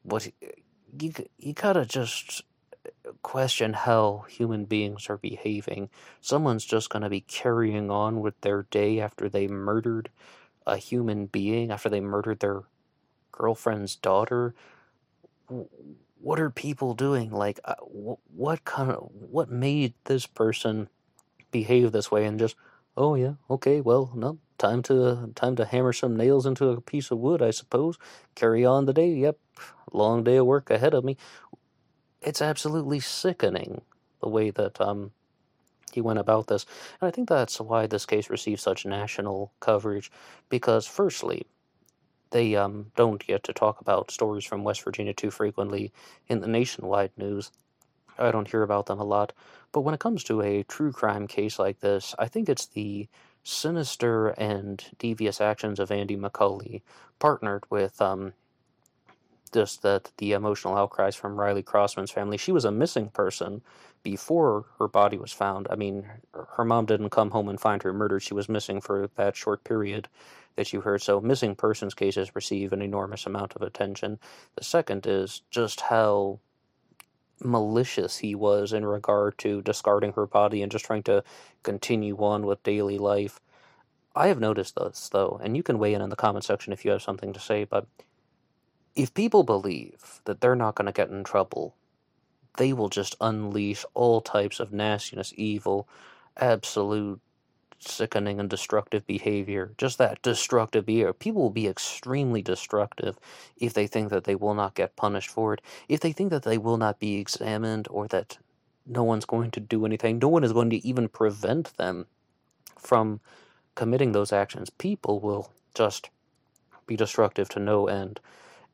what 0.02 0.30
you 0.98 1.12
you 1.38 1.52
gotta 1.52 1.84
just 1.84 2.42
uh, 2.86 3.12
question 3.22 3.74
how 3.74 4.24
human 4.28 4.64
beings 4.64 5.10
are 5.10 5.18
behaving. 5.18 5.90
Someone's 6.20 6.64
just 6.64 6.90
gonna 6.90 7.10
be 7.10 7.20
carrying 7.22 7.90
on 7.90 8.20
with 8.20 8.40
their 8.40 8.62
day 8.70 9.00
after 9.00 9.28
they 9.28 9.48
murdered 9.48 10.10
a 10.66 10.78
human 10.78 11.26
being, 11.26 11.70
after 11.70 11.90
they 11.90 12.00
murdered 12.00 12.40
their 12.40 12.62
girlfriend's 13.32 13.96
daughter 13.96 14.54
what 16.24 16.40
are 16.40 16.48
people 16.48 16.94
doing? 16.94 17.30
Like, 17.30 17.60
uh, 17.66 17.74
what 17.84 18.64
kind 18.64 18.90
of 18.90 19.10
what 19.12 19.50
made 19.50 19.92
this 20.04 20.26
person 20.26 20.88
behave 21.50 21.92
this 21.92 22.10
way? 22.10 22.24
And 22.24 22.38
just, 22.38 22.56
oh 22.96 23.14
yeah, 23.14 23.34
okay, 23.50 23.82
well, 23.82 24.10
no, 24.14 24.38
time 24.56 24.82
to 24.84 25.30
time 25.34 25.54
to 25.56 25.66
hammer 25.66 25.92
some 25.92 26.16
nails 26.16 26.46
into 26.46 26.70
a 26.70 26.80
piece 26.80 27.10
of 27.10 27.18
wood, 27.18 27.42
I 27.42 27.50
suppose. 27.50 27.98
Carry 28.34 28.64
on 28.64 28.86
the 28.86 28.94
day. 28.94 29.10
Yep, 29.10 29.38
long 29.92 30.24
day 30.24 30.36
of 30.36 30.46
work 30.46 30.70
ahead 30.70 30.94
of 30.94 31.04
me. 31.04 31.18
It's 32.22 32.40
absolutely 32.40 33.00
sickening 33.00 33.82
the 34.22 34.30
way 34.30 34.48
that 34.50 34.80
um 34.80 35.10
he 35.92 36.00
went 36.00 36.18
about 36.18 36.46
this, 36.46 36.64
and 37.00 37.06
I 37.06 37.10
think 37.10 37.28
that's 37.28 37.60
why 37.60 37.86
this 37.86 38.06
case 38.06 38.30
received 38.30 38.60
such 38.60 38.86
national 38.86 39.52
coverage. 39.60 40.10
Because 40.48 40.86
firstly, 40.86 41.46
they 42.30 42.56
um, 42.56 42.90
don't 42.96 43.24
get 43.24 43.44
to 43.44 43.52
talk 43.52 43.80
about 43.80 44.10
stories 44.10 44.44
from 44.44 44.64
West 44.64 44.82
Virginia 44.82 45.12
too 45.12 45.30
frequently 45.30 45.92
in 46.28 46.40
the 46.40 46.46
nationwide 46.46 47.12
news. 47.16 47.50
I 48.18 48.30
don't 48.30 48.50
hear 48.50 48.62
about 48.62 48.86
them 48.86 49.00
a 49.00 49.04
lot. 49.04 49.32
But 49.72 49.82
when 49.82 49.94
it 49.94 50.00
comes 50.00 50.22
to 50.24 50.40
a 50.40 50.62
true 50.62 50.92
crime 50.92 51.26
case 51.26 51.58
like 51.58 51.80
this, 51.80 52.14
I 52.18 52.28
think 52.28 52.48
it's 52.48 52.66
the 52.66 53.08
sinister 53.42 54.28
and 54.28 54.82
devious 54.98 55.40
actions 55.40 55.78
of 55.78 55.90
Andy 55.90 56.16
McCauley, 56.16 56.82
partnered 57.18 57.64
with 57.70 58.00
um, 58.00 58.32
just 59.54 59.82
that 59.82 60.10
the 60.18 60.32
emotional 60.32 60.76
outcries 60.76 61.14
from 61.14 61.40
Riley 61.40 61.62
Crossman's 61.62 62.10
family. 62.10 62.36
She 62.36 62.52
was 62.52 62.64
a 62.64 62.72
missing 62.72 63.08
person 63.08 63.62
before 64.02 64.66
her 64.78 64.88
body 64.88 65.16
was 65.16 65.32
found. 65.32 65.68
I 65.70 65.76
mean, 65.76 66.06
her 66.56 66.64
mom 66.64 66.86
didn't 66.86 67.10
come 67.10 67.30
home 67.30 67.48
and 67.48 67.58
find 67.58 67.82
her 67.82 67.92
murdered. 67.92 68.22
She 68.22 68.34
was 68.34 68.48
missing 68.48 68.80
for 68.80 69.08
that 69.14 69.36
short 69.36 69.64
period 69.64 70.08
that 70.56 70.72
you 70.72 70.80
heard. 70.80 71.02
So 71.02 71.20
missing 71.20 71.54
persons 71.54 71.94
cases 71.94 72.34
receive 72.34 72.72
an 72.72 72.82
enormous 72.82 73.26
amount 73.26 73.54
of 73.54 73.62
attention. 73.62 74.18
The 74.56 74.64
second 74.64 75.06
is 75.06 75.42
just 75.50 75.82
how 75.82 76.40
malicious 77.40 78.18
he 78.18 78.34
was 78.34 78.72
in 78.72 78.84
regard 78.84 79.38
to 79.38 79.62
discarding 79.62 80.12
her 80.12 80.26
body 80.26 80.62
and 80.62 80.70
just 80.70 80.84
trying 80.84 81.02
to 81.04 81.22
continue 81.62 82.16
on 82.16 82.44
with 82.44 82.62
daily 82.62 82.98
life. 82.98 83.40
I 84.16 84.28
have 84.28 84.38
noticed 84.38 84.76
this 84.76 85.08
though, 85.08 85.40
and 85.42 85.56
you 85.56 85.62
can 85.62 85.78
weigh 85.78 85.94
in 85.94 86.02
in 86.02 86.10
the 86.10 86.16
comment 86.16 86.44
section 86.44 86.72
if 86.72 86.84
you 86.84 86.90
have 86.92 87.02
something 87.02 87.32
to 87.32 87.40
say, 87.40 87.64
but 87.64 87.86
if 88.94 89.12
people 89.14 89.42
believe 89.42 90.20
that 90.24 90.40
they're 90.40 90.54
not 90.54 90.74
going 90.74 90.86
to 90.86 90.92
get 90.92 91.10
in 91.10 91.24
trouble, 91.24 91.74
they 92.56 92.72
will 92.72 92.88
just 92.88 93.16
unleash 93.20 93.84
all 93.94 94.20
types 94.20 94.60
of 94.60 94.72
nastiness, 94.72 95.32
evil, 95.36 95.88
absolute 96.36 97.20
sickening 97.80 98.40
and 98.40 98.48
destructive 98.48 99.06
behavior. 99.06 99.72
Just 99.76 99.98
that 99.98 100.22
destructive 100.22 100.86
behavior. 100.86 101.12
People 101.12 101.42
will 101.42 101.50
be 101.50 101.66
extremely 101.66 102.42
destructive 102.42 103.18
if 103.56 103.74
they 103.74 103.86
think 103.86 104.10
that 104.10 104.24
they 104.24 104.34
will 104.34 104.54
not 104.54 104.74
get 104.74 104.96
punished 104.96 105.30
for 105.30 105.54
it. 105.54 105.60
If 105.88 106.00
they 106.00 106.12
think 106.12 106.30
that 106.30 106.44
they 106.44 106.58
will 106.58 106.76
not 106.76 106.98
be 106.98 107.16
examined 107.16 107.88
or 107.90 108.06
that 108.08 108.38
no 108.86 109.02
one's 109.02 109.24
going 109.24 109.50
to 109.52 109.60
do 109.60 109.84
anything, 109.84 110.18
no 110.18 110.28
one 110.28 110.44
is 110.44 110.52
going 110.52 110.70
to 110.70 110.86
even 110.86 111.08
prevent 111.08 111.76
them 111.76 112.06
from 112.78 113.20
committing 113.74 114.12
those 114.12 114.32
actions. 114.32 114.70
People 114.70 115.20
will 115.20 115.50
just 115.74 116.10
be 116.86 116.96
destructive 116.96 117.48
to 117.50 117.58
no 117.58 117.86
end. 117.86 118.20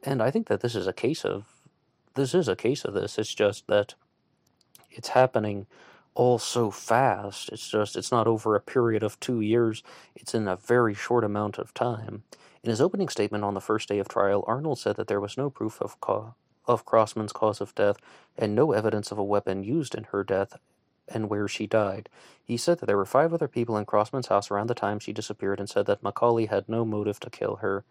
And 0.03 0.23
I 0.23 0.31
think 0.31 0.49
that 0.49 0.61
this 0.61 0.75
is 0.75 0.87
a 0.87 0.93
case 0.93 1.25
of 1.25 1.47
this 2.15 2.35
is 2.35 2.49
a 2.49 2.57
case 2.57 2.85
of 2.85 2.95
this. 2.95 3.19
It's 3.19 3.35
just 3.35 3.67
that 3.69 3.95
it's 4.91 5.09
happening 5.09 5.67
all 6.15 6.39
so 6.39 6.71
fast. 6.71 7.51
It's 7.51 7.71
just, 7.71 7.97
it's 7.97 8.11
not 8.11 8.27
over 8.27 8.55
a 8.55 8.61
period 8.61 9.03
of 9.03 9.19
two 9.21 9.41
years, 9.41 9.83
it's 10.15 10.35
in 10.35 10.49
a 10.49 10.57
very 10.57 10.95
short 10.95 11.25
amount 11.25 11.59
of 11.59 11.73
time. 11.73 12.25
In 12.63 12.71
his 12.71 12.81
opening 12.81 13.09
statement 13.09 13.45
on 13.45 13.55
the 13.55 13.61
first 13.61 13.89
day 13.89 13.99
of 13.99 14.09
trial, 14.09 14.45
Arnold 14.47 14.79
said 14.79 14.97
that 14.97 15.07
there 15.09 15.21
was 15.21 15.39
no 15.39 15.49
proof 15.49 15.81
of, 15.81 15.97
of 16.67 16.85
Crossman's 16.85 17.33
cause 17.33 17.61
of 17.61 17.75
death 17.75 17.97
and 18.37 18.55
no 18.55 18.73
evidence 18.73 19.11
of 19.11 19.19
a 19.19 19.25
weapon 19.25 19.63
used 19.63 19.95
in 19.95 20.05
her 20.05 20.25
death 20.25 20.59
and 21.09 21.31
where 21.31 21.49
she 21.49 21.67
died. 21.67 22.09
He 22.45 22.57
said 22.57 22.79
that 22.79 22.87
there 22.87 22.97
were 22.97 23.07
five 23.07 23.33
other 23.33 23.49
people 23.49 23.77
in 23.77 23.87
Crossman's 23.87 24.27
house 24.29 24.51
around 24.51 24.67
the 24.67 24.75
time 24.75 24.99
she 24.99 25.13
disappeared 25.13 25.59
and 25.59 25.69
said 25.69 25.87
that 25.87 26.03
McCauley 26.03 26.49
had 26.49 26.69
no 26.69 26.85
motive 26.85 27.19
to 27.21 27.31
kill 27.31 27.57
her. 27.57 27.85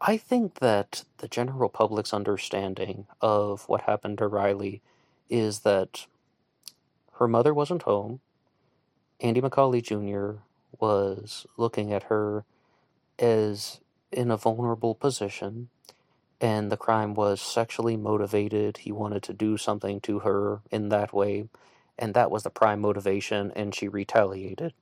I 0.00 0.16
think 0.16 0.56
that 0.60 1.04
the 1.18 1.28
general 1.28 1.68
public's 1.70 2.12
understanding 2.14 3.06
of 3.20 3.68
what 3.68 3.82
happened 3.82 4.18
to 4.18 4.28
Riley 4.28 4.82
is 5.30 5.60
that 5.60 6.06
her 7.14 7.28
mother 7.28 7.54
wasn't 7.54 7.82
home. 7.82 8.20
Andy 9.20 9.40
McCauley 9.40 9.82
Jr. 9.82 10.40
was 10.78 11.46
looking 11.56 11.92
at 11.92 12.04
her 12.04 12.44
as 13.18 13.80
in 14.12 14.30
a 14.30 14.36
vulnerable 14.36 14.94
position, 14.94 15.68
and 16.40 16.70
the 16.70 16.76
crime 16.76 17.14
was 17.14 17.40
sexually 17.40 17.96
motivated. 17.96 18.78
He 18.78 18.92
wanted 18.92 19.22
to 19.24 19.32
do 19.32 19.56
something 19.56 20.00
to 20.02 20.20
her 20.20 20.60
in 20.70 20.90
that 20.90 21.12
way, 21.14 21.48
and 21.98 22.14
that 22.14 22.30
was 22.30 22.42
the 22.42 22.50
prime 22.50 22.80
motivation, 22.80 23.52
and 23.56 23.74
she 23.74 23.88
retaliated. 23.88 24.74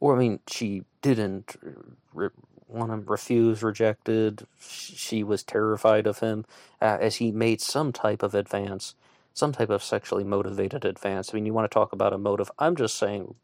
Or, 0.00 0.16
I 0.16 0.18
mean, 0.18 0.40
she 0.48 0.84
didn't 1.02 1.56
uh, 1.66 1.70
re- 2.12 2.28
want 2.68 2.92
him 2.92 3.04
refused, 3.06 3.62
rejected. 3.62 4.46
She 4.60 5.22
was 5.22 5.42
terrified 5.42 6.06
of 6.06 6.20
him 6.20 6.44
uh, 6.80 6.98
as 7.00 7.16
he 7.16 7.30
made 7.30 7.60
some 7.60 7.92
type 7.92 8.22
of 8.22 8.34
advance 8.34 8.94
some 9.34 9.50
type 9.52 9.68
of 9.68 9.82
sexually 9.82 10.24
motivated 10.24 10.84
advance. 10.84 11.30
I 11.30 11.34
mean, 11.34 11.44
you 11.44 11.52
want 11.52 11.68
to 11.68 11.74
talk 11.74 11.92
about 11.92 12.12
a 12.12 12.18
motive. 12.18 12.50
I'm 12.58 12.76
just 12.76 12.96
saying 12.96 13.34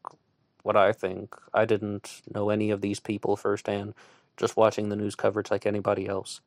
what 0.63 0.77
I 0.77 0.93
think. 0.93 1.35
I 1.53 1.65
didn't 1.65 2.21
know 2.33 2.49
any 2.49 2.71
of 2.71 2.81
these 2.81 3.01
people 3.01 3.35
firsthand, 3.35 3.93
just 4.37 4.55
watching 4.55 4.87
the 4.87 4.95
news 4.95 5.15
coverage 5.15 5.51
like 5.51 5.65
anybody 5.65 6.07
else. 6.07 6.39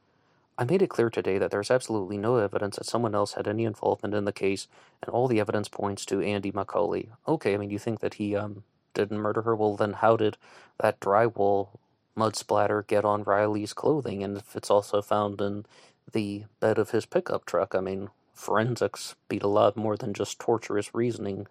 I 0.57 0.65
made 0.65 0.83
it 0.83 0.89
clear 0.89 1.11
today 1.11 1.37
that 1.39 1.51
there's 1.51 1.71
absolutely 1.71 2.17
no 2.17 2.37
evidence 2.37 2.77
that 2.77 2.87
someone 2.87 3.15
else 3.15 3.35
had 3.35 3.47
any 3.47 3.65
involvement 3.65 4.15
in 4.15 4.25
the 4.25 4.33
case, 4.33 4.67
and 5.03 5.11
all 5.11 5.29
the 5.29 5.41
evidence 5.41 5.69
points 5.69 6.07
to 6.07 6.23
Andy 6.23 6.53
McCauley. 6.53 7.09
Okay, 7.29 7.55
I 7.55 7.57
mean, 7.59 7.71
you 7.71 7.79
think 7.79 8.01
that 8.01 8.15
he 8.15 8.35
um 8.35 8.63
didn't 8.95 9.19
murder 9.19 9.43
her? 9.43 9.55
Well, 9.57 9.77
then 9.77 9.95
how 9.95 10.17
did 10.17 10.39
that 10.81 11.01
drywall 11.01 11.71
mud 12.15 12.37
splatter 12.37 12.83
get 12.83 13.05
on 13.05 13.23
Riley's 13.25 13.73
clothing? 13.73 14.23
And 14.23 14.37
if 14.37 14.57
it's 14.57 14.71
also 14.71 15.03
found 15.03 15.41
in 15.41 15.67
the 16.13 16.45
bed 16.61 16.79
of 16.79 16.91
his 16.91 17.07
pickup 17.07 17.47
truck, 17.47 17.75
I 17.75 17.81
mean, 17.81 18.11
forensics 18.33 19.15
beat 19.29 19.43
a 19.43 19.49
lot 19.49 19.77
more 19.77 19.97
than 19.97 20.13
just 20.13 20.39
torturous 20.39 20.95
reasoning. 20.95 21.47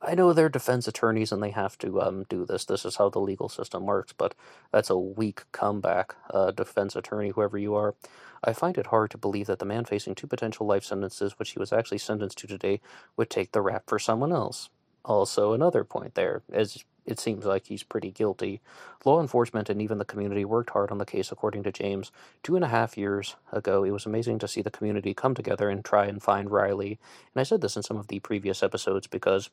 I 0.00 0.14
know 0.14 0.32
they're 0.32 0.48
defense 0.48 0.88
attorneys 0.88 1.32
and 1.32 1.42
they 1.42 1.50
have 1.50 1.78
to 1.78 2.00
um, 2.00 2.24
do 2.28 2.44
this. 2.44 2.64
This 2.64 2.84
is 2.84 2.96
how 2.96 3.08
the 3.08 3.20
legal 3.20 3.48
system 3.48 3.86
works, 3.86 4.12
but 4.12 4.34
that's 4.72 4.90
a 4.90 4.98
weak 4.98 5.42
comeback, 5.52 6.14
uh, 6.30 6.50
defense 6.52 6.96
attorney, 6.96 7.30
whoever 7.30 7.58
you 7.58 7.74
are. 7.74 7.94
I 8.42 8.52
find 8.52 8.78
it 8.78 8.86
hard 8.86 9.10
to 9.12 9.18
believe 9.18 9.46
that 9.46 9.58
the 9.58 9.64
man 9.64 9.84
facing 9.84 10.14
two 10.14 10.26
potential 10.26 10.66
life 10.66 10.84
sentences, 10.84 11.38
which 11.38 11.50
he 11.50 11.58
was 11.58 11.72
actually 11.72 11.98
sentenced 11.98 12.38
to 12.38 12.46
today, 12.46 12.80
would 13.16 13.30
take 13.30 13.52
the 13.52 13.60
rap 13.60 13.84
for 13.86 13.98
someone 13.98 14.32
else. 14.32 14.68
Also, 15.04 15.52
another 15.52 15.84
point 15.84 16.14
there, 16.14 16.42
as 16.52 16.84
it 17.08 17.18
seems 17.18 17.46
like 17.46 17.66
he's 17.66 17.82
pretty 17.82 18.10
guilty. 18.10 18.60
Law 19.04 19.18
enforcement 19.20 19.70
and 19.70 19.80
even 19.80 19.96
the 19.96 20.04
community 20.04 20.44
worked 20.44 20.70
hard 20.70 20.90
on 20.90 20.98
the 20.98 21.06
case, 21.06 21.32
according 21.32 21.62
to 21.62 21.72
James. 21.72 22.12
Two 22.42 22.54
and 22.54 22.64
a 22.64 22.68
half 22.68 22.98
years 22.98 23.34
ago, 23.50 23.82
it 23.82 23.92
was 23.92 24.04
amazing 24.04 24.38
to 24.40 24.48
see 24.48 24.60
the 24.60 24.70
community 24.70 25.14
come 25.14 25.34
together 25.34 25.70
and 25.70 25.82
try 25.82 26.04
and 26.04 26.22
find 26.22 26.50
Riley. 26.50 26.98
And 27.34 27.40
I 27.40 27.44
said 27.44 27.62
this 27.62 27.76
in 27.76 27.82
some 27.82 27.96
of 27.96 28.08
the 28.08 28.20
previous 28.20 28.62
episodes 28.62 29.06
because 29.06 29.48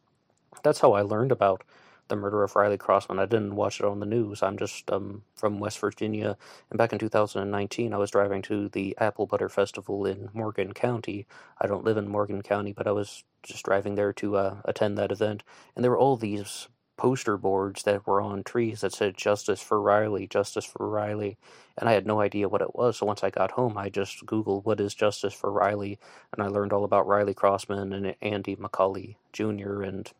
that's 0.63 0.81
how 0.81 0.91
I 0.93 1.01
learned 1.01 1.31
about 1.31 1.63
the 2.09 2.17
murder 2.17 2.43
of 2.43 2.57
Riley 2.57 2.77
Crossman. 2.77 3.19
I 3.19 3.25
didn't 3.25 3.55
watch 3.55 3.79
it 3.79 3.85
on 3.85 4.01
the 4.01 4.05
news. 4.05 4.43
I'm 4.43 4.57
just 4.57 4.91
um, 4.91 5.23
from 5.33 5.59
West 5.59 5.79
Virginia. 5.79 6.37
And 6.69 6.77
back 6.77 6.91
in 6.91 6.99
2019, 6.99 7.93
I 7.93 7.97
was 7.97 8.11
driving 8.11 8.41
to 8.43 8.67
the 8.67 8.95
Apple 8.99 9.27
Butter 9.27 9.49
Festival 9.49 10.05
in 10.05 10.29
Morgan 10.33 10.73
County. 10.73 11.25
I 11.59 11.67
don't 11.67 11.85
live 11.85 11.97
in 11.97 12.09
Morgan 12.09 12.41
County, 12.41 12.73
but 12.73 12.85
I 12.85 12.91
was 12.91 13.23
just 13.43 13.63
driving 13.63 13.95
there 13.95 14.11
to 14.13 14.35
uh, 14.35 14.57
attend 14.65 14.97
that 14.97 15.11
event. 15.11 15.43
And 15.73 15.83
there 15.83 15.91
were 15.91 15.97
all 15.97 16.17
these 16.17 16.67
poster 16.97 17.37
boards 17.37 17.83
that 17.83 18.05
were 18.07 18.21
on 18.21 18.43
trees 18.43 18.81
that 18.81 18.93
said 18.93 19.17
justice 19.17 19.61
for 19.61 19.81
Riley, 19.81 20.27
justice 20.27 20.65
for 20.65 20.87
Riley. 20.89 21.37
And 21.77 21.89
I 21.89 21.93
had 21.93 22.07
no 22.07 22.21
idea 22.21 22.47
what 22.47 22.61
it 22.61 22.75
was. 22.75 22.97
So 22.97 23.05
once 23.05 23.23
I 23.23 23.29
got 23.29 23.51
home, 23.51 23.77
I 23.77 23.89
just 23.89 24.25
Googled 24.25 24.65
what 24.65 24.79
is 24.79 24.93
justice 24.93 25.33
for 25.33 25.51
Riley. 25.51 25.99
And 26.31 26.41
I 26.41 26.47
learned 26.47 26.71
all 26.71 26.85
about 26.85 27.07
Riley 27.07 27.33
Crossman 27.33 27.93
and 27.93 28.15
Andy 28.21 28.55
McCauley 28.55 29.15
Jr. 29.33 29.81
and, 29.81 30.11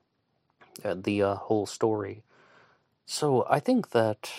and 0.83 1.03
the 1.03 1.21
uh, 1.21 1.35
whole 1.35 1.65
story. 1.65 2.23
So 3.05 3.45
I 3.49 3.59
think 3.59 3.91
that 3.91 4.31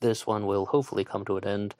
this 0.00 0.26
one 0.26 0.46
will 0.46 0.66
hopefully 0.66 1.04
come 1.04 1.24
to 1.24 1.36
an 1.38 1.46
end. 1.46 1.74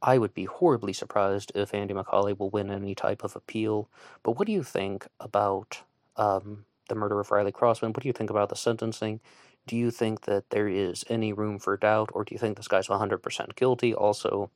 I 0.00 0.18
would 0.18 0.34
be 0.34 0.44
horribly 0.44 0.92
surprised 0.92 1.50
if 1.54 1.74
Andy 1.74 1.92
McCauley 1.92 2.38
will 2.38 2.50
win 2.50 2.70
any 2.70 2.94
type 2.94 3.24
of 3.24 3.36
appeal. 3.36 3.88
But 4.22 4.38
what 4.38 4.46
do 4.46 4.52
you 4.52 4.62
think 4.62 5.06
about 5.18 5.82
um, 6.16 6.64
the 6.88 6.94
murder 6.94 7.20
of 7.20 7.30
Riley 7.30 7.52
Crossman. 7.52 7.92
What 7.92 8.02
do 8.02 8.08
you 8.08 8.12
think 8.12 8.30
about 8.30 8.48
the 8.48 8.56
sentencing? 8.56 9.20
Do 9.66 9.76
you 9.76 9.90
think 9.90 10.22
that 10.22 10.50
there 10.50 10.68
is 10.68 11.04
any 11.08 11.32
room 11.32 11.58
for 11.58 11.76
doubt, 11.76 12.10
or 12.12 12.24
do 12.24 12.34
you 12.34 12.38
think 12.38 12.56
this 12.56 12.68
guy's 12.68 12.88
100% 12.88 13.54
guilty? 13.54 13.94
Also, 13.94 14.50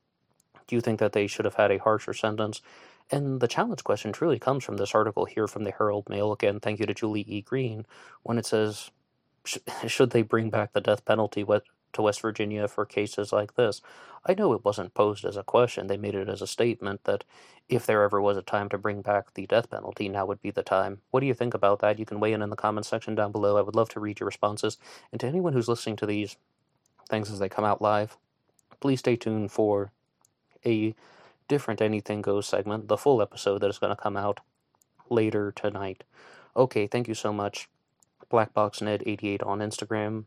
do 0.66 0.76
you 0.76 0.82
think 0.82 1.00
that 1.00 1.12
they 1.12 1.26
should 1.26 1.46
have 1.46 1.54
had 1.54 1.70
a 1.70 1.78
harsher 1.78 2.12
sentence? 2.12 2.60
And 3.10 3.40
the 3.40 3.48
challenge 3.48 3.84
question 3.84 4.12
truly 4.12 4.38
comes 4.38 4.64
from 4.64 4.76
this 4.76 4.94
article 4.94 5.24
here 5.24 5.48
from 5.48 5.64
the 5.64 5.72
Herald 5.72 6.08
Mail. 6.10 6.32
Again, 6.32 6.60
thank 6.60 6.78
you 6.78 6.86
to 6.86 6.94
Julie 6.94 7.24
E. 7.26 7.40
Green, 7.40 7.86
when 8.22 8.38
it 8.38 8.44
says, 8.44 8.90
should 9.86 10.10
they 10.10 10.22
bring 10.22 10.50
back 10.50 10.74
the 10.74 10.80
death 10.82 11.04
penalty? 11.06 11.42
To 11.94 12.02
West 12.02 12.20
Virginia 12.20 12.68
for 12.68 12.84
cases 12.84 13.32
like 13.32 13.54
this. 13.54 13.80
I 14.26 14.34
know 14.34 14.52
it 14.52 14.64
wasn't 14.64 14.94
posed 14.94 15.24
as 15.24 15.36
a 15.36 15.42
question, 15.42 15.86
they 15.86 15.96
made 15.96 16.14
it 16.14 16.28
as 16.28 16.42
a 16.42 16.46
statement 16.46 17.04
that 17.04 17.24
if 17.68 17.86
there 17.86 18.02
ever 18.02 18.20
was 18.20 18.36
a 18.36 18.42
time 18.42 18.68
to 18.70 18.78
bring 18.78 19.02
back 19.02 19.34
the 19.34 19.46
death 19.46 19.70
penalty, 19.70 20.08
now 20.08 20.26
would 20.26 20.40
be 20.40 20.50
the 20.50 20.62
time. 20.62 21.00
What 21.10 21.20
do 21.20 21.26
you 21.26 21.34
think 21.34 21.54
about 21.54 21.80
that? 21.80 21.98
You 21.98 22.06
can 22.06 22.20
weigh 22.20 22.32
in 22.32 22.42
in 22.42 22.50
the 22.50 22.56
comments 22.56 22.88
section 22.88 23.14
down 23.14 23.32
below. 23.32 23.56
I 23.56 23.62
would 23.62 23.76
love 23.76 23.90
to 23.90 24.00
read 24.00 24.20
your 24.20 24.26
responses. 24.26 24.78
And 25.12 25.20
to 25.20 25.26
anyone 25.26 25.52
who's 25.52 25.68
listening 25.68 25.96
to 25.96 26.06
these 26.06 26.36
things 27.08 27.30
as 27.30 27.38
they 27.38 27.48
come 27.48 27.64
out 27.64 27.82
live, 27.82 28.16
please 28.80 29.00
stay 29.00 29.16
tuned 29.16 29.52
for 29.52 29.92
a 30.64 30.94
different 31.46 31.80
Anything 31.80 32.22
Goes 32.22 32.46
segment, 32.46 32.88
the 32.88 32.96
full 32.96 33.20
episode 33.20 33.58
that 33.60 33.70
is 33.70 33.78
going 33.78 33.94
to 33.94 34.02
come 34.02 34.16
out 34.16 34.40
later 35.10 35.52
tonight. 35.52 36.04
Okay, 36.56 36.86
thank 36.86 37.08
you 37.08 37.14
so 37.14 37.32
much. 37.32 37.68
BlackboxNed88 38.30 39.46
on 39.46 39.60
Instagram, 39.60 40.26